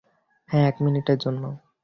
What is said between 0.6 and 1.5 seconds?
এক মিনিটের জন্য।